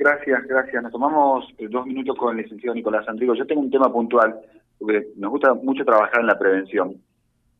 Gracias, 0.00 0.46
gracias. 0.46 0.82
Nos 0.82 0.92
tomamos 0.92 1.44
eh, 1.58 1.68
dos 1.68 1.84
minutos 1.84 2.16
con 2.16 2.30
el 2.30 2.42
licenciado 2.42 2.74
Nicolás 2.74 3.06
Andrigo. 3.06 3.34
Yo 3.34 3.46
tengo 3.46 3.60
un 3.60 3.70
tema 3.70 3.92
puntual, 3.92 4.34
porque 4.78 5.08
nos 5.16 5.30
gusta 5.30 5.52
mucho 5.52 5.84
trabajar 5.84 6.20
en 6.20 6.26
la 6.26 6.38
prevención, 6.38 6.94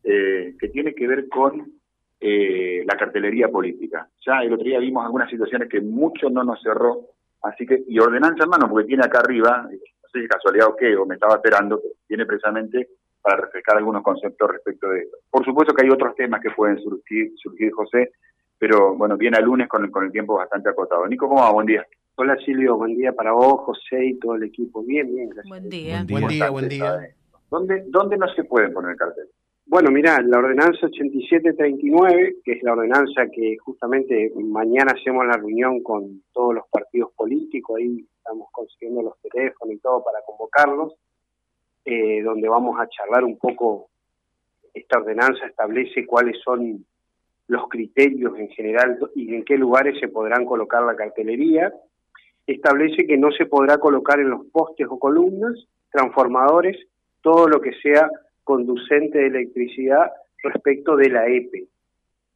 eh, 0.03 0.55
que 0.59 0.69
tiene 0.69 0.95
que 0.95 1.07
ver 1.07 1.29
con 1.29 1.71
eh, 2.19 2.83
la 2.83 2.97
cartelería 2.97 3.47
política. 3.49 4.09
Ya 4.25 4.39
el 4.41 4.53
otro 4.53 4.65
día 4.65 4.79
vimos 4.79 5.05
algunas 5.05 5.29
situaciones 5.29 5.69
que 5.69 5.81
mucho 5.81 6.31
no 6.31 6.43
nos 6.43 6.59
cerró, 6.63 7.01
así 7.43 7.63
que, 7.63 7.83
y 7.87 7.99
ordenanza 7.99 8.45
en 8.45 8.49
mano, 8.49 8.67
porque 8.67 8.87
tiene 8.87 9.03
acá 9.05 9.19
arriba, 9.19 9.61
no 9.61 10.09
sé 10.11 10.21
si 10.21 10.27
casualidad 10.27 10.69
o 10.69 10.75
qué, 10.75 10.95
o 10.95 11.05
me 11.05 11.13
estaba 11.13 11.35
esperando, 11.35 11.79
tiene 12.07 12.25
precisamente 12.25 12.87
para 13.21 13.37
refrescar 13.37 13.77
algunos 13.77 14.01
conceptos 14.01 14.49
respecto 14.49 14.89
de 14.89 15.01
esto. 15.01 15.17
Por 15.29 15.45
supuesto 15.45 15.75
que 15.75 15.85
hay 15.85 15.91
otros 15.91 16.15
temas 16.15 16.41
que 16.41 16.49
pueden 16.49 16.79
surgir, 16.79 17.33
surgir 17.35 17.71
José, 17.71 18.13
pero 18.57 18.95
bueno, 18.95 19.15
viene 19.15 19.37
a 19.37 19.41
lunes 19.41 19.67
con 19.67 19.85
el, 19.85 19.91
con 19.91 20.05
el 20.05 20.11
tiempo 20.11 20.37
bastante 20.37 20.69
acotado. 20.69 21.05
Nico, 21.05 21.29
¿cómo 21.29 21.43
va? 21.43 21.51
Buen 21.51 21.67
día. 21.67 21.85
Hola 22.23 22.37
Silvio, 22.45 22.77
buen 22.77 22.95
día 22.95 23.13
para 23.13 23.31
vos, 23.31 23.61
José 23.61 24.05
y 24.05 24.19
todo 24.19 24.35
el 24.35 24.43
equipo. 24.43 24.83
Bien, 24.83 25.11
bien, 25.11 25.29
gracias. 25.29 25.49
Buen 25.49 25.69
día. 25.71 26.05
Buen 26.07 26.27
día, 26.27 26.49
buen 26.51 26.69
día. 26.69 27.15
¿Dónde, 27.49 27.83
¿Dónde 27.87 28.15
no 28.15 28.27
se 28.35 28.43
pueden 28.43 28.71
poner 28.73 28.95
cartel? 28.95 29.25
Bueno, 29.65 29.89
mira, 29.89 30.21
la 30.21 30.37
ordenanza 30.37 30.85
8739, 30.85 32.35
que 32.45 32.51
es 32.51 32.61
la 32.61 32.73
ordenanza 32.73 33.25
que 33.25 33.57
justamente 33.57 34.31
mañana 34.35 34.93
hacemos 34.95 35.25
la 35.25 35.33
reunión 35.33 35.81
con 35.81 36.21
todos 36.31 36.53
los 36.53 36.67
partidos 36.69 37.11
políticos, 37.13 37.79
ahí 37.79 38.05
estamos 38.17 38.49
consiguiendo 38.51 39.01
los 39.01 39.19
teléfonos 39.21 39.73
y 39.73 39.79
todo 39.79 40.03
para 40.03 40.19
convocarlos, 40.23 40.93
eh, 41.85 42.21
donde 42.21 42.47
vamos 42.47 42.79
a 42.79 42.87
charlar 42.87 43.23
un 43.23 43.39
poco, 43.39 43.89
esta 44.75 44.99
ordenanza 44.99 45.47
establece 45.47 46.05
cuáles 46.05 46.39
son 46.43 46.85
los 47.47 47.67
criterios 47.67 48.37
en 48.37 48.49
general 48.49 48.99
y 49.15 49.33
en 49.33 49.43
qué 49.43 49.57
lugares 49.57 49.99
se 49.99 50.07
podrán 50.07 50.45
colocar 50.45 50.83
la 50.83 50.95
cartelería, 50.95 51.73
establece 52.53 53.05
que 53.05 53.17
no 53.17 53.31
se 53.31 53.45
podrá 53.45 53.77
colocar 53.77 54.19
en 54.19 54.29
los 54.29 54.45
postes 54.47 54.87
o 54.89 54.99
columnas, 54.99 55.53
transformadores, 55.91 56.77
todo 57.21 57.47
lo 57.47 57.61
que 57.61 57.73
sea 57.81 58.09
conducente 58.43 59.19
de 59.19 59.27
electricidad 59.27 60.11
respecto 60.43 60.95
de 60.95 61.09
la 61.09 61.27
EPE. 61.27 61.67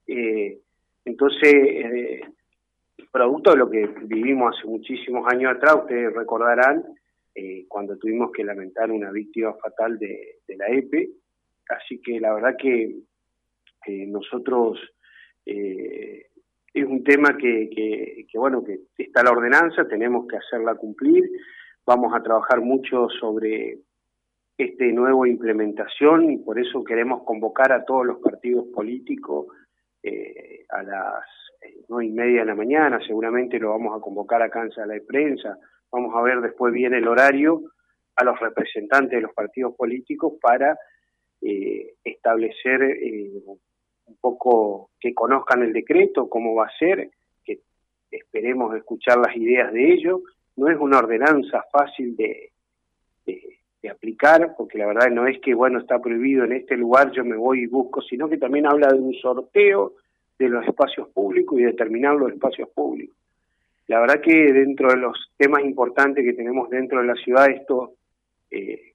Eh, 0.07 0.59
entonces, 1.05 1.53
eh, 1.53 2.21
producto 3.11 3.51
de 3.51 3.57
lo 3.57 3.69
que 3.69 3.87
vivimos 4.03 4.55
hace 4.55 4.67
muchísimos 4.67 5.25
años 5.31 5.55
atrás, 5.55 5.75
ustedes 5.83 6.13
recordarán 6.13 6.83
eh, 7.33 7.65
cuando 7.67 7.97
tuvimos 7.97 8.31
que 8.31 8.43
lamentar 8.43 8.91
una 8.91 9.11
víctima 9.11 9.53
fatal 9.53 9.97
de, 9.97 10.39
la 10.55 10.67
EPE, 10.67 11.09
así 11.69 11.99
que 12.01 12.19
la 12.19 12.33
verdad 12.33 12.55
que 12.57 12.95
nosotros 14.07 14.79
es 16.75 16.85
un 16.85 17.05
tema 17.05 17.37
que, 17.37 17.69
que, 18.29 18.37
bueno, 18.37 18.61
que 18.61 18.81
está 18.97 19.23
la 19.23 19.31
ordenanza, 19.31 19.87
tenemos 19.87 20.27
que 20.27 20.35
hacerla 20.35 20.75
cumplir, 20.75 21.23
vamos 21.85 22.13
a 22.13 22.21
trabajar 22.21 22.59
mucho 22.59 23.07
sobre 23.17 23.79
este 24.57 24.91
nuevo 24.91 25.25
implementación 25.25 26.31
y 26.31 26.37
por 26.37 26.59
eso 26.59 26.83
queremos 26.83 27.23
convocar 27.23 27.71
a 27.71 27.85
todos 27.85 28.05
los 28.05 28.19
partidos 28.19 28.65
políticos 28.73 29.47
eh, 30.03 30.65
a 30.69 30.83
las 30.83 31.23
eh, 31.61 31.85
nueve 31.87 32.07
y 32.07 32.11
media 32.11 32.41
de 32.41 32.47
la 32.47 32.55
mañana, 32.55 32.99
seguramente 33.07 33.57
lo 33.57 33.69
vamos 33.69 33.97
a 33.97 34.01
convocar 34.01 34.41
acá 34.41 34.61
en 34.61 34.71
sala 34.71 34.95
de 34.95 35.01
prensa, 35.01 35.57
vamos 35.89 36.13
a 36.13 36.21
ver 36.23 36.41
después 36.41 36.73
bien 36.73 36.93
el 36.93 37.07
horario 37.07 37.61
a 38.17 38.25
los 38.25 38.37
representantes 38.37 39.11
de 39.11 39.21
los 39.21 39.33
partidos 39.33 39.75
políticos 39.77 40.33
para 40.41 40.77
eh, 41.41 41.93
establecer 42.03 42.81
un 44.07 44.17
poco 44.17 44.91
que 44.99 45.13
conozcan 45.13 45.63
el 45.63 45.73
decreto, 45.73 46.29
cómo 46.29 46.55
va 46.55 46.65
a 46.65 46.77
ser, 46.77 47.09
que 47.43 47.59
esperemos 48.11 48.75
escuchar 48.75 49.17
las 49.17 49.35
ideas 49.35 49.71
de 49.73 49.93
ellos. 49.93 50.21
No 50.55 50.69
es 50.69 50.77
una 50.79 50.99
ordenanza 50.99 51.63
fácil 51.71 52.15
de, 52.15 52.51
aplicar, 53.87 54.55
porque 54.57 54.79
la 54.79 54.87
verdad 54.87 55.11
no 55.11 55.27
es 55.27 55.39
que, 55.41 55.53
bueno, 55.53 55.77
está 55.77 55.99
prohibido 55.99 56.43
en 56.43 56.53
este 56.53 56.75
lugar, 56.75 57.11
yo 57.11 57.23
me 57.23 57.35
voy 57.35 57.61
y 57.61 57.65
busco, 57.67 58.01
sino 58.01 58.27
que 58.27 58.39
también 58.39 58.65
habla 58.65 58.87
de 58.87 58.99
un 58.99 59.13
sorteo 59.13 59.93
de 60.39 60.49
los 60.49 60.65
espacios 60.65 61.07
públicos 61.09 61.59
y 61.59 61.63
determinar 61.63 62.15
los 62.15 62.31
espacios 62.31 62.67
públicos. 62.69 63.15
La 63.85 63.99
verdad 63.99 64.21
que 64.21 64.51
dentro 64.51 64.89
de 64.89 64.97
los 64.97 65.31
temas 65.37 65.63
importantes 65.63 66.25
que 66.25 66.33
tenemos 66.33 66.67
dentro 66.71 66.99
de 66.99 67.05
la 67.05 67.13
ciudad, 67.13 67.47
esto 67.51 67.93
eh, 68.49 68.93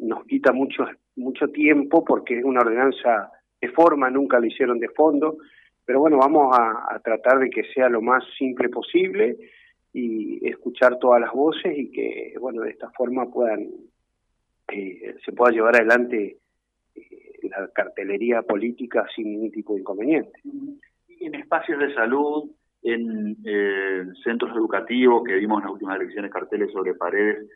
nos 0.00 0.24
quita 0.24 0.52
mucho, 0.52 0.86
mucho 1.16 1.48
tiempo 1.48 2.02
porque 2.02 2.38
es 2.38 2.44
una 2.44 2.60
ordenanza 2.60 3.30
de 3.60 3.68
forma, 3.68 4.10
nunca 4.10 4.38
lo 4.38 4.46
hicieron 4.46 4.78
de 4.78 4.88
fondo, 4.88 5.38
pero 5.84 6.00
bueno, 6.00 6.18
vamos 6.18 6.56
a, 6.56 7.00
tratar 7.02 7.40
de 7.40 7.50
que 7.50 7.64
sea 7.74 7.88
lo 7.88 8.00
más 8.00 8.22
simple 8.38 8.68
posible 8.68 9.36
y 9.92 10.46
escuchar 10.48 10.98
todas 10.98 11.20
las 11.20 11.32
voces 11.32 11.76
y 11.76 11.90
que, 11.90 12.34
bueno, 12.40 12.62
de 12.62 12.70
esta 12.70 12.90
forma 12.90 13.30
puedan, 13.30 13.68
eh, 14.72 15.16
se 15.24 15.32
pueda 15.32 15.52
llevar 15.52 15.76
adelante 15.76 16.38
eh, 16.94 17.38
la 17.42 17.68
cartelería 17.74 18.42
política 18.42 19.06
sin 19.14 19.32
ningún 19.32 19.50
tipo 19.50 19.74
de 19.74 19.80
inconveniente. 19.80 20.40
Y 21.08 21.26
en 21.26 21.34
espacios 21.34 21.80
de 21.80 21.92
salud, 21.92 22.50
en 22.82 23.36
eh, 23.44 24.04
centros 24.22 24.56
educativos, 24.56 25.24
que 25.24 25.34
vimos 25.34 25.58
en 25.58 25.64
las 25.64 25.72
últimas 25.72 26.00
elecciones 26.00 26.30
carteles 26.30 26.70
sobre 26.72 26.94
paredes, 26.94 27.48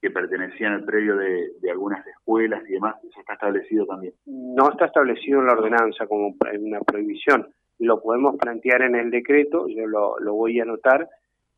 que 0.00 0.10
pertenecían 0.10 0.72
al 0.72 0.84
predio 0.84 1.16
de, 1.16 1.70
algunas 1.70 2.06
escuelas 2.06 2.62
y 2.68 2.72
demás, 2.72 2.96
¿eso 3.04 3.20
está 3.20 3.34
establecido 3.34 3.84
también? 3.86 4.14
No 4.26 4.70
está 4.70 4.86
establecido 4.86 5.40
en 5.40 5.46
la 5.46 5.52
ordenanza 5.52 6.06
como 6.06 6.34
una 6.58 6.80
prohibición. 6.80 7.48
Lo 7.78 8.00
podemos 8.00 8.36
plantear 8.36 8.82
en 8.82 8.94
el 8.94 9.10
decreto, 9.10 9.68
yo 9.68 9.86
lo, 9.86 10.34
voy 10.34 10.58
a 10.58 10.62
anotar, 10.62 11.06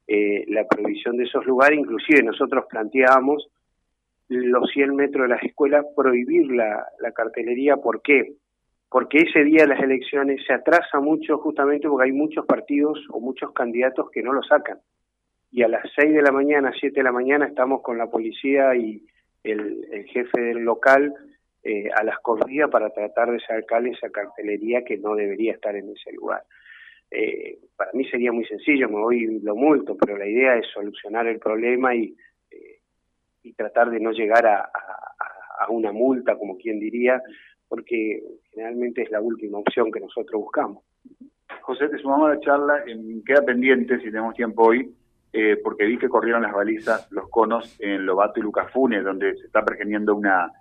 eh, 0.08 0.44
la 0.48 0.66
prohibición 0.66 1.16
de 1.16 1.24
esos 1.24 1.46
lugares, 1.46 1.78
inclusive 1.78 2.22
nosotros 2.22 2.64
planteábamos 2.68 3.48
los 4.28 4.70
100 4.70 4.96
metros 4.96 5.28
de 5.28 5.34
las 5.34 5.42
escuelas 5.44 5.84
prohibir 5.94 6.50
la, 6.50 6.84
la 7.00 7.12
cartelería, 7.12 7.76
¿por 7.76 8.02
qué? 8.02 8.34
Porque 8.90 9.18
ese 9.18 9.44
día 9.44 9.62
de 9.62 9.68
las 9.68 9.80
elecciones 9.80 10.44
se 10.46 10.52
atrasa 10.52 10.98
mucho 11.00 11.38
justamente 11.38 11.88
porque 11.88 12.08
hay 12.08 12.12
muchos 12.12 12.44
partidos 12.44 12.98
o 13.10 13.20
muchos 13.20 13.52
candidatos 13.52 14.10
que 14.10 14.22
no 14.22 14.32
lo 14.32 14.42
sacan 14.42 14.78
y 15.52 15.62
a 15.62 15.68
las 15.68 15.82
6 15.94 16.14
de 16.14 16.22
la 16.22 16.32
mañana, 16.32 16.72
7 16.78 16.94
de 16.98 17.04
la 17.04 17.12
mañana 17.12 17.46
estamos 17.46 17.82
con 17.82 17.98
la 17.98 18.10
policía 18.10 18.74
y 18.74 19.04
el, 19.44 20.06
jefe 20.06 20.40
del 20.40 20.60
local 20.60 21.14
eh, 21.62 21.90
a 21.94 22.02
las 22.02 22.18
corridas 22.20 22.70
para 22.70 22.88
tratar 22.90 23.30
de 23.30 23.38
sacarle 23.40 23.90
esa 23.90 24.08
cartelería 24.08 24.82
que 24.82 24.96
no 24.96 25.14
debería 25.14 25.52
estar 25.52 25.76
en 25.76 25.90
ese 25.90 26.10
lugar. 26.12 26.42
Eh, 27.10 27.58
para 27.76 27.92
mí 27.92 28.08
sería 28.08 28.32
muy 28.32 28.46
sencillo, 28.46 28.88
me 28.88 28.96
voy 28.96 29.40
lo 29.40 29.54
multo, 29.54 29.94
pero 29.98 30.16
la 30.16 30.26
idea 30.26 30.56
es 30.56 30.66
solucionar 30.72 31.26
el 31.26 31.38
problema 31.38 31.94
y, 31.94 32.16
eh, 32.50 32.78
y 33.42 33.52
tratar 33.52 33.90
de 33.90 34.00
no 34.00 34.12
llegar 34.12 34.46
a, 34.46 34.70
a, 35.58 35.68
una 35.68 35.92
multa, 35.92 36.36
como 36.36 36.56
quien 36.56 36.80
diría, 36.80 37.22
porque 37.68 38.22
generalmente 38.50 39.02
es 39.02 39.10
la 39.10 39.20
última 39.20 39.58
opción 39.58 39.92
que 39.92 40.00
nosotros 40.00 40.40
buscamos. 40.40 40.82
José, 41.60 41.88
te 41.88 41.98
sumamos 41.98 42.30
a 42.30 42.34
la 42.34 42.40
charla, 42.40 42.84
queda 43.26 43.44
pendiente, 43.44 43.98
si 43.98 44.04
tenemos 44.04 44.34
tiempo 44.34 44.68
hoy, 44.68 44.92
eh, 45.32 45.56
porque 45.62 45.86
vi 45.86 45.96
que 45.96 46.10
corrieron 46.10 46.42
las 46.42 46.52
balizas, 46.52 47.10
los 47.10 47.28
conos 47.30 47.76
en 47.78 48.04
Lobato 48.04 48.38
y 48.38 48.42
Lucafune, 48.42 49.00
donde 49.00 49.34
se 49.36 49.46
está 49.46 49.64
pergeniendo 49.64 50.14
una, 50.14 50.52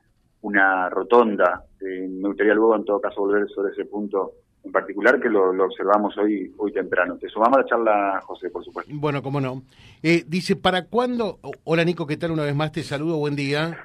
una 0.42 0.90
rotonda. 0.90 1.66
Eh, 1.82 2.08
me 2.09 2.30
gustaría 2.30 2.54
luego, 2.54 2.76
en 2.78 2.86
todo 2.86 3.02
caso, 3.02 3.22
volver 3.22 3.50
sobre 3.50 3.74
ese 3.74 3.84
punto 3.86 4.32
en 4.64 4.72
particular, 4.72 5.20
que 5.20 5.28
lo, 5.28 5.50
observamos 5.50 6.18
hoy, 6.18 6.54
hoy 6.58 6.72
temprano. 6.72 7.18
Te 7.18 7.28
sumamos 7.28 7.58
a 7.58 7.62
la 7.62 7.68
charla, 7.68 8.22
José, 8.24 8.50
por 8.50 8.64
supuesto. 8.64 8.92
Bueno, 8.96 9.22
cómo 9.22 9.42
no. 9.42 9.64
Eh, 10.04 10.24
dice, 10.28 10.56
¿para 10.56 10.86
cuándo? 10.86 11.40
Hola, 11.66 11.84
Nico, 11.84 12.08
¿qué 12.08 12.16
tal? 12.16 12.32
Una 12.32 12.44
vez 12.44 12.56
más 12.56 12.72
te 12.72 12.84
saludo, 12.84 13.18
buen 13.18 13.36
día. 13.36 13.78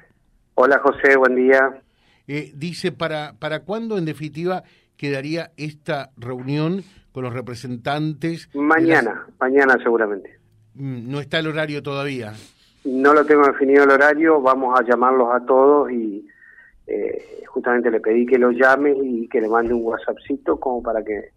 Hola, 0.53 0.79
José, 0.79 1.17
buen 1.17 1.35
día. 1.35 1.81
dice, 2.27 2.93
¿para, 2.93 3.33
¿para 3.39 3.61
cuándo, 3.61 3.97
en 3.97 4.05
definitiva, 4.05 4.63
quedaría 4.95 5.51
esta 5.57 6.11
reunión 6.15 6.83
con 7.11 7.23
los 7.23 7.33
representantes? 7.33 8.49
Mañana, 8.53 9.25
mañana 9.39 9.77
seguramente. 9.83 10.36
Mm, 10.77 11.09
no 11.11 11.19
está 11.19 11.39
el 11.39 11.47
horario 11.47 11.81
todavía. 11.81 12.33
No 12.85 13.13
lo 13.13 13.25
tengo 13.25 13.45
definido 13.45 13.83
el 13.83 13.91
horario, 13.91 14.41
vamos 14.41 14.79
a 14.79 14.83
llamarlos 14.83 15.29
a 15.33 15.45
todos 15.45 15.91
y 15.91 16.25
eh, 16.85 17.43
justamente 17.47 17.89
le 17.89 17.99
pedí 17.99 18.25
que 18.25 18.37
los 18.37 18.55
llame 18.55 18.95
y 18.95 19.27
que 19.27 19.41
le 19.41 19.49
mande 19.49 19.73
un 19.73 19.83
WhatsAppcito 19.83 20.59
como 20.59 20.81
para 20.81 21.03
que 21.03 21.31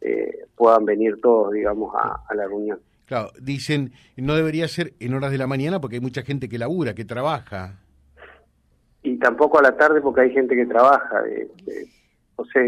eh, 0.00 0.46
puedan 0.56 0.84
venir 0.84 1.20
todos, 1.20 1.52
digamos, 1.52 1.94
a, 1.94 2.34
la 2.34 2.46
reunión. 2.46 2.80
Claro, 3.06 3.30
dicen, 3.40 3.92
no 4.16 4.34
debería 4.34 4.66
ser 4.66 4.94
en 4.98 5.14
horas 5.14 5.30
de 5.30 5.38
la 5.38 5.46
mañana 5.46 5.80
porque 5.80 5.96
hay 5.96 6.00
mucha 6.00 6.22
gente 6.22 6.48
que 6.48 6.58
labura, 6.58 6.94
que 6.94 7.04
trabaja. 7.04 7.78
Y 9.02 9.18
tampoco 9.18 9.58
a 9.58 9.62
la 9.62 9.76
tarde 9.76 10.00
porque 10.00 10.22
hay 10.22 10.32
gente 10.32 10.56
que 10.56 10.66
trabaja. 10.66 11.22
Eh, 11.28 11.48
o 12.36 12.44
sea, 12.46 12.62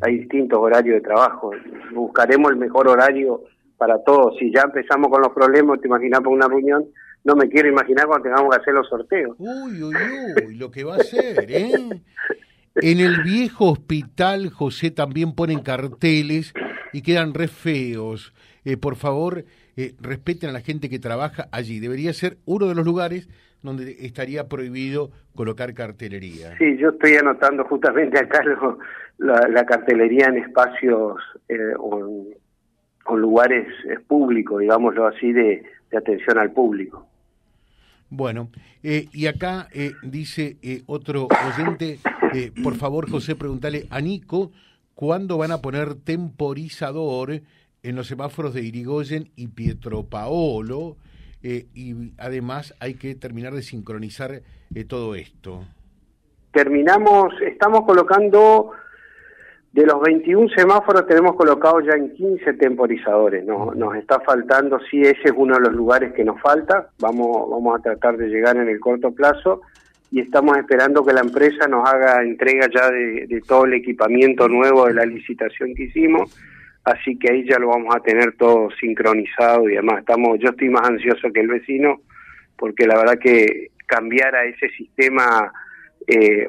hay 0.00 0.18
distintos 0.18 0.58
horarios 0.58 0.96
de 0.96 1.00
trabajo. 1.00 1.52
Buscaremos 1.94 2.50
el 2.50 2.56
mejor 2.56 2.88
horario 2.88 3.44
para 3.78 4.02
todos. 4.04 4.36
Si 4.38 4.52
ya 4.52 4.62
empezamos 4.62 5.08
con 5.08 5.22
los 5.22 5.32
problemas, 5.32 5.80
te 5.80 5.88
imaginas 5.88 6.20
por 6.20 6.32
una 6.32 6.48
reunión, 6.48 6.84
no 7.24 7.36
me 7.36 7.48
quiero 7.48 7.68
imaginar 7.68 8.06
cuando 8.06 8.24
tengamos 8.24 8.54
que 8.54 8.60
hacer 8.60 8.74
los 8.74 8.88
sorteos. 8.88 9.36
Uy, 9.38 9.82
uy, 9.82 9.94
uy, 10.46 10.54
lo 10.56 10.70
que 10.70 10.84
va 10.84 10.96
a 10.96 10.98
ser, 10.98 11.50
¿eh? 11.50 11.72
En 12.80 13.00
el 13.00 13.22
viejo 13.22 13.72
hospital, 13.72 14.50
José, 14.50 14.90
también 14.90 15.34
ponen 15.34 15.60
carteles 15.60 16.52
y 16.92 17.02
quedan 17.02 17.34
re 17.34 17.48
feos. 17.48 18.32
Eh, 18.64 18.76
por 18.76 18.96
favor, 18.96 19.44
eh, 19.76 19.94
respeten 20.00 20.50
a 20.50 20.52
la 20.52 20.60
gente 20.60 20.88
que 20.88 20.98
trabaja 20.98 21.48
allí. 21.50 21.80
Debería 21.80 22.12
ser 22.12 22.38
uno 22.44 22.66
de 22.66 22.74
los 22.74 22.84
lugares 22.84 23.28
donde 23.62 23.96
estaría 24.00 24.48
prohibido 24.48 25.10
colocar 25.34 25.74
cartelería. 25.74 26.56
Sí, 26.58 26.76
yo 26.78 26.90
estoy 26.90 27.16
anotando 27.16 27.64
justamente 27.64 28.18
acá 28.18 28.42
la, 29.18 29.64
cartelería 29.64 30.26
en 30.26 30.38
espacios 30.38 31.16
eh, 31.48 31.74
o, 31.78 31.98
en, 31.98 32.26
lugares 33.16 33.66
eh, 33.88 33.98
públicos, 34.06 34.60
digámoslo 34.60 35.06
así, 35.06 35.32
de, 35.32 35.64
atención 35.96 36.38
al 36.38 36.52
público. 36.52 37.06
Bueno, 38.10 38.50
eh, 38.82 39.06
y 39.12 39.26
acá 39.26 39.68
dice 40.02 40.56
otro 40.86 41.28
oyente, 41.46 41.98
por 42.62 42.74
favor 42.74 43.10
José, 43.10 43.36
pregúntale 43.36 43.86
a 43.90 44.00
Nico, 44.00 44.50
¿cuándo 44.94 45.38
van 45.38 45.52
a 45.52 45.58
poner 45.58 45.94
temporizador 45.94 47.40
en 47.82 47.96
los 47.96 48.06
semáforos 48.06 48.54
de 48.54 48.62
Irigoyen 48.62 49.30
y 49.36 49.48
Pietro 49.48 50.04
Paolo? 50.04 50.96
Eh, 51.42 51.66
y 51.74 52.12
además 52.18 52.74
hay 52.80 52.94
que 52.94 53.14
terminar 53.14 53.54
de 53.54 53.62
sincronizar 53.62 54.42
eh, 54.74 54.84
todo 54.84 55.14
esto. 55.14 55.64
Terminamos, 56.52 57.32
estamos 57.42 57.82
colocando, 57.86 58.72
de 59.72 59.86
los 59.86 60.00
21 60.00 60.48
semáforos 60.56 61.06
tenemos 61.06 61.36
colocado 61.36 61.80
ya 61.80 61.92
en 61.92 62.12
15 62.14 62.54
temporizadores, 62.54 63.44
no, 63.44 63.72
nos 63.74 63.96
está 63.96 64.20
faltando, 64.20 64.78
sí, 64.90 65.02
ese 65.02 65.20
es 65.24 65.32
uno 65.36 65.54
de 65.56 65.60
los 65.60 65.72
lugares 65.72 66.12
que 66.14 66.24
nos 66.24 66.40
falta, 66.40 66.88
vamos, 66.98 67.50
vamos 67.50 67.78
a 67.78 67.82
tratar 67.82 68.16
de 68.16 68.28
llegar 68.28 68.56
en 68.56 68.68
el 68.68 68.80
corto 68.80 69.12
plazo 69.12 69.60
y 70.10 70.20
estamos 70.20 70.56
esperando 70.56 71.04
que 71.04 71.12
la 71.12 71.20
empresa 71.20 71.68
nos 71.68 71.86
haga 71.88 72.22
entrega 72.22 72.66
ya 72.74 72.90
de 72.90 73.42
todo 73.46 73.66
el 73.66 73.74
equipamiento 73.74 74.48
nuevo 74.48 74.86
de 74.86 74.94
la 74.94 75.04
licitación 75.04 75.74
que 75.74 75.84
hicimos. 75.84 76.34
Así 76.84 77.18
que 77.18 77.30
ahí 77.30 77.46
ya 77.46 77.58
lo 77.58 77.68
vamos 77.68 77.94
a 77.94 78.00
tener 78.00 78.34
todo 78.38 78.70
sincronizado 78.80 79.68
y 79.68 79.74
además 79.74 79.98
estamos, 79.98 80.38
yo 80.38 80.48
estoy 80.48 80.70
más 80.70 80.88
ansioso 80.88 81.30
que 81.30 81.40
el 81.40 81.48
vecino 81.48 82.00
porque 82.56 82.86
la 82.86 82.96
verdad 82.96 83.18
que 83.18 83.68
cambiar 83.86 84.34
a 84.34 84.44
ese 84.44 84.70
sistema 84.70 85.52
eh, 86.06 86.46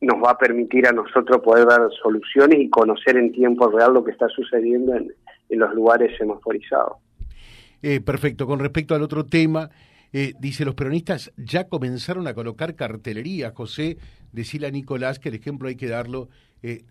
nos 0.00 0.16
va 0.16 0.32
a 0.32 0.38
permitir 0.38 0.86
a 0.86 0.92
nosotros 0.92 1.40
poder 1.42 1.66
dar 1.66 1.80
soluciones 2.02 2.58
y 2.58 2.70
conocer 2.70 3.16
en 3.16 3.32
tiempo 3.32 3.68
real 3.68 3.94
lo 3.94 4.04
que 4.04 4.12
está 4.12 4.28
sucediendo 4.28 4.94
en, 4.94 5.12
los 5.50 5.74
lugares 5.74 6.16
semaforizados. 6.16 6.98
Eh, 7.82 8.00
perfecto. 8.00 8.46
Con 8.46 8.60
respecto 8.60 8.94
al 8.94 9.02
otro 9.02 9.24
tema, 9.24 9.68
eh, 10.12 10.32
dice, 10.38 10.64
los 10.64 10.74
peronistas 10.74 11.32
ya 11.36 11.68
comenzaron 11.68 12.26
a 12.28 12.34
colocar 12.34 12.76
cartelería. 12.76 13.50
José, 13.50 13.96
decirle 14.32 14.68
a 14.68 14.70
Nicolás 14.70 15.18
que 15.18 15.28
el 15.28 15.34
ejemplo 15.34 15.68
hay 15.68 15.76
que 15.76 15.88
darlo 15.88 16.28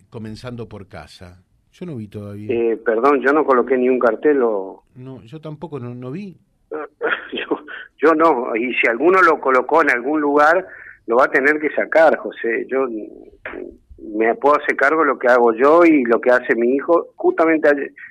comenzando 0.10 0.68
por 0.68 0.88
casa. 0.88 1.44
Yo 1.72 1.86
no 1.86 1.96
vi 1.96 2.08
todavía. 2.08 2.52
Eh, 2.52 2.78
perdón, 2.78 3.22
yo 3.22 3.32
no 3.32 3.46
coloqué 3.46 3.78
ni 3.78 3.90
un 3.90 4.00
cartel 4.00 4.42
o... 4.44 4.84
No, 4.96 5.22
yo 5.24 5.40
tampoco 5.40 5.80
no, 5.80 5.94
no 5.94 6.12
vi. 6.12 6.38
yo, 6.72 7.60
yo 7.98 8.14
no, 8.16 8.56
y 8.56 8.74
si 8.74 8.88
alguno 8.90 9.22
lo 9.22 9.40
colocó 9.40 9.82
en 9.82 9.92
algún 9.92 10.20
lugar, 10.20 10.68
lo 11.10 11.16
va 11.16 11.26
a 11.26 11.32
tener 11.32 11.60
que 11.60 11.72
sacar, 11.72 12.16
José. 12.18 12.68
Yo 12.68 12.86
me 13.98 14.36
puedo 14.36 14.58
hacer 14.62 14.76
cargo 14.76 15.02
de 15.02 15.08
lo 15.08 15.18
que 15.18 15.28
hago 15.28 15.56
yo 15.56 15.84
y 15.84 16.04
lo 16.04 16.22
que 16.22 16.30
hace 16.30 16.54
mi 16.56 16.76
hijo. 16.76 17.08
Justamente 17.16 17.68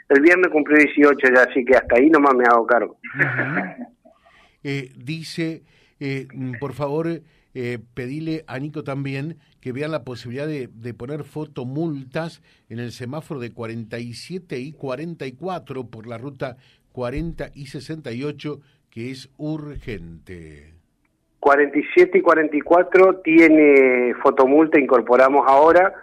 el 0.08 0.20
viernes 0.20 0.50
cumplió 0.50 0.78
18 0.78 1.16
ya, 1.32 1.44
así 1.44 1.64
que 1.64 1.76
hasta 1.76 1.94
ahí 1.96 2.10
nomás 2.10 2.34
me 2.34 2.42
hago 2.44 2.66
cargo. 2.66 2.98
eh, 4.64 4.90
dice, 4.96 5.62
eh, 6.00 6.26
por 6.58 6.72
favor, 6.72 7.06
eh, 7.54 7.78
pedile 7.94 8.42
a 8.48 8.58
Nico 8.58 8.82
también 8.82 9.38
que 9.60 9.70
vean 9.70 9.92
la 9.92 10.02
posibilidad 10.02 10.48
de, 10.48 10.66
de 10.66 10.92
poner 10.92 11.22
fotomultas 11.22 12.42
en 12.68 12.80
el 12.80 12.90
semáforo 12.90 13.38
de 13.38 13.52
47 13.52 14.58
y 14.58 14.72
44 14.72 15.86
por 15.86 16.08
la 16.08 16.18
ruta 16.18 16.56
40 16.90 17.52
y 17.54 17.66
68, 17.66 18.60
que 18.90 19.12
es 19.12 19.30
urgente. 19.36 20.77
47 21.48 22.18
y 22.18 22.20
44 22.20 23.20
tiene 23.20 24.12
fotomulta, 24.22 24.78
incorporamos 24.78 25.46
ahora. 25.48 25.94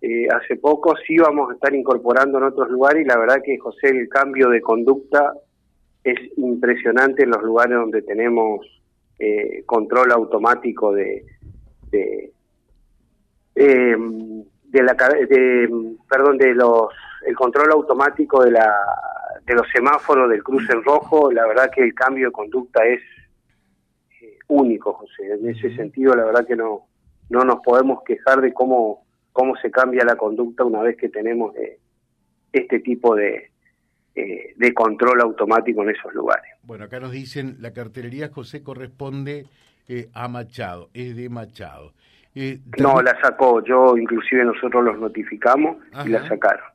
Eh, 0.00 0.26
hace 0.34 0.56
poco 0.56 0.96
sí 1.06 1.18
vamos 1.18 1.50
a 1.50 1.54
estar 1.54 1.74
incorporando 1.74 2.38
en 2.38 2.44
otros 2.44 2.70
lugares 2.70 3.04
y 3.04 3.06
la 3.06 3.18
verdad 3.18 3.42
que, 3.44 3.58
José, 3.58 3.88
el 3.90 4.08
cambio 4.08 4.48
de 4.48 4.62
conducta 4.62 5.34
es 6.02 6.18
impresionante 6.38 7.24
en 7.24 7.30
los 7.32 7.42
lugares 7.42 7.76
donde 7.76 8.00
tenemos 8.00 8.64
eh, 9.18 9.62
control 9.66 10.10
automático 10.10 10.94
de, 10.94 11.22
de, 11.90 12.32
eh, 13.56 13.94
la 14.72 14.94
de, 14.94 15.68
perdón 16.08 16.38
de 16.38 16.54
los 16.54 16.88
el 17.26 17.36
control 17.36 17.72
automático 17.72 18.42
de 18.42 18.52
la 18.52 18.74
de 19.44 19.54
los 19.54 19.68
semáforos 19.70 20.30
del 20.30 20.42
cruce 20.42 20.72
en 20.72 20.82
rojo 20.82 21.30
la 21.30 21.46
verdad 21.46 21.70
que 21.74 21.82
el 21.82 21.92
cambio 21.92 22.28
de 22.28 22.32
conducta 22.32 22.86
es 22.86 23.02
único 24.48 24.94
José 24.94 25.32
en 25.32 25.48
ese 25.48 25.74
sentido 25.76 26.14
la 26.14 26.24
verdad 26.24 26.46
que 26.46 26.56
no 26.56 26.86
no 27.30 27.44
nos 27.44 27.60
podemos 27.60 28.02
quejar 28.04 28.40
de 28.40 28.52
cómo 28.52 29.04
cómo 29.32 29.54
se 29.56 29.70
cambia 29.70 30.04
la 30.04 30.16
conducta 30.16 30.64
una 30.64 30.82
vez 30.82 30.96
que 30.96 31.08
tenemos 31.08 31.54
eh, 31.56 31.78
este 32.52 32.80
tipo 32.80 33.14
de 33.14 33.50
eh, 34.20 34.52
de 34.56 34.74
control 34.74 35.20
automático 35.20 35.84
en 35.84 35.90
esos 35.90 36.12
lugares. 36.12 36.50
Bueno, 36.64 36.86
acá 36.86 36.98
nos 36.98 37.12
dicen, 37.12 37.58
la 37.60 37.72
cartelería 37.72 38.30
José 38.30 38.64
corresponde 38.64 39.46
eh, 39.86 40.08
a 40.12 40.26
Machado, 40.26 40.90
es 40.92 41.14
de 41.14 41.28
Machado. 41.28 41.92
Eh, 42.34 42.58
no, 42.78 43.00
la 43.00 43.16
sacó, 43.20 43.62
yo 43.64 43.96
inclusive 43.96 44.44
nosotros 44.44 44.82
los 44.82 44.98
notificamos 44.98 45.76
y 46.04 46.08
la 46.08 46.26
sacaron. 46.26 46.66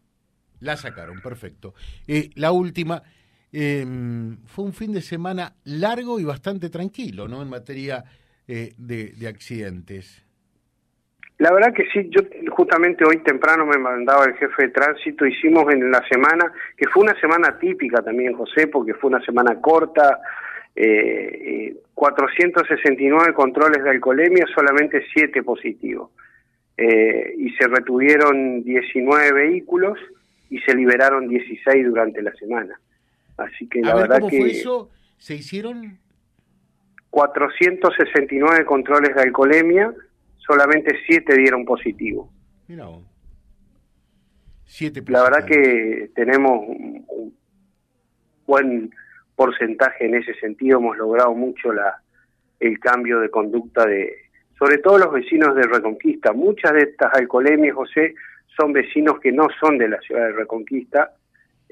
La 0.61 0.77
sacaron, 0.77 1.19
perfecto. 1.19 1.73
la 2.35 2.53
última, 2.53 3.03
em, 3.53 4.37
fue 4.45 4.65
un 4.65 4.73
fin 4.73 4.91
de 4.91 5.01
semana 5.01 5.53
largo 5.63 6.19
y 6.19 6.25
bastante 6.25 6.69
tranquilo, 6.69 7.27
¿no? 7.27 7.41
En 7.41 7.49
materia 7.49 8.03
de, 8.45 8.73
de 8.77 9.27
accidentes. 9.27 10.23
La 11.43 11.51
verdad 11.51 11.73
que 11.73 11.85
sí, 11.91 12.09
yo 12.09 12.21
justamente 12.51 13.03
hoy 13.05 13.17
temprano 13.17 13.65
me 13.65 13.77
mandaba 13.77 14.25
el 14.25 14.35
jefe 14.35 14.63
de 14.63 14.69
tránsito, 14.69 15.25
hicimos 15.25 15.65
en 15.73 15.91
la 15.91 16.01
semana, 16.07 16.51
que 16.77 16.87
fue 16.87 17.03
una 17.03 17.19
semana 17.19 17.57
típica 17.59 18.01
también, 18.01 18.33
José, 18.33 18.67
porque 18.67 18.93
fue 18.93 19.09
una 19.09 19.23
semana 19.25 19.59
corta, 19.59 20.19
eh, 20.75 21.75
469 21.93 23.29
eh, 23.29 23.33
controles 23.33 23.83
de 23.83 23.89
alcoholemia, 23.89 24.45
solamente 24.53 25.03
7 25.13 25.43
positivos. 25.43 26.11
Eh, 26.77 27.33
y 27.37 27.51
se 27.51 27.67
retuvieron 27.67 28.63
19 28.63 29.33
vehículos 29.33 29.99
y 30.49 30.59
se 30.59 30.73
liberaron 30.75 31.27
16 31.27 31.85
durante 31.85 32.21
la 32.21 32.33
semana. 32.35 32.79
Así 33.37 33.67
que 33.67 33.81
la 33.81 33.95
verdad 33.95 34.19
que... 34.29 34.37
Fue 34.37 34.51
eso? 34.51 34.89
¿Se 35.17 35.35
hicieron? 35.35 35.99
469 37.09 38.65
controles 38.65 39.15
de 39.15 39.21
alcoholemia, 39.21 39.93
solamente 40.37 40.97
siete 41.05 41.37
dieron 41.37 41.63
positivo. 41.63 42.31
Mira 42.67 42.87
Siete 44.65 45.03
La 45.07 45.21
verdad 45.21 45.45
que 45.45 46.09
tenemos 46.15 46.67
un, 46.67 47.37
buen 48.47 48.91
porcentaje 49.35 50.05
en 50.05 50.15
ese 50.15 50.33
sentido, 50.35 50.79
hemos 50.79 50.97
logrado 50.97 51.33
mucho 51.33 51.71
la 51.71 52.01
el 52.59 52.79
cambio 52.79 53.19
de 53.19 53.29
conducta 53.29 53.85
de, 53.85 54.15
sobre 54.57 54.77
todo 54.77 54.97
los 54.97 55.11
vecinos 55.11 55.53
de 55.55 55.63
Reconquista. 55.63 56.31
Muchas 56.33 56.71
de 56.73 56.83
estas 56.83 57.13
alcoholemias, 57.13 57.75
José, 57.75 58.15
son 58.57 58.71
vecinos 58.71 59.19
que 59.19 59.31
no 59.31 59.47
son 59.59 59.77
de 59.77 59.89
la 59.89 59.99
ciudad 59.99 60.27
de 60.27 60.33
Reconquista, 60.33 61.11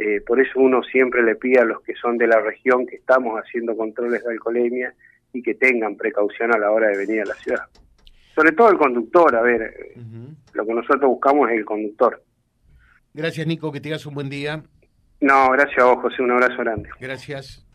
eh, 0.01 0.21
por 0.21 0.39
eso 0.39 0.59
uno 0.59 0.81
siempre 0.83 1.23
le 1.23 1.35
pide 1.35 1.59
a 1.59 1.65
los 1.65 1.81
que 1.81 1.95
son 1.95 2.17
de 2.17 2.27
la 2.27 2.39
región 2.39 2.85
que 2.85 2.95
estamos 2.95 3.37
haciendo 3.39 3.75
controles 3.75 4.23
de 4.23 4.31
alcoholemia 4.31 4.93
y 5.33 5.41
que 5.41 5.55
tengan 5.55 5.95
precaución 5.95 6.53
a 6.53 6.57
la 6.57 6.71
hora 6.71 6.87
de 6.87 6.97
venir 6.97 7.21
a 7.21 7.25
la 7.25 7.35
ciudad 7.35 7.63
sobre 8.35 8.51
todo 8.53 8.69
el 8.69 8.77
conductor, 8.77 9.35
a 9.35 9.41
ver, 9.41 9.93
lo 10.53 10.65
que 10.65 10.73
nosotros 10.73 11.01
buscamos 11.01 11.49
es 11.49 11.57
el 11.57 11.65
conductor. 11.65 12.23
Gracias, 13.13 13.45
Nico, 13.45 13.71
que 13.71 13.81
tengas 13.81 14.05
un 14.05 14.13
buen 14.13 14.29
día. 14.29 14.63
No, 15.19 15.51
gracias 15.51 15.79
a 15.79 15.85
vos, 15.85 15.99
José, 16.01 16.23
un 16.23 16.31
abrazo 16.31 16.57
grande. 16.57 16.89
Gracias. 16.99 17.65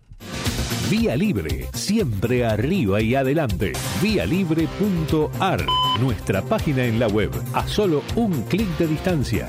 Vía 0.91 1.17
Libre, 1.17 1.67
siempre 1.75 2.45
arriba 2.45 3.01
y 3.01 3.15
adelante. 3.15 3.73
Vialibre.ar, 4.03 5.61
nuestra 6.01 6.43
página 6.43 6.85
en 6.85 6.99
la 6.99 7.09
web, 7.09 7.31
a 7.55 7.67
solo 7.67 8.03
un 8.15 8.43
clic 8.45 8.69
de 8.79 8.87
distancia. 8.87 9.49